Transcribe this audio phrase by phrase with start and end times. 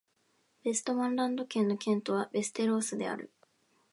[0.65, 3.31] ヴェストマンランド県の県都はヴェステロースである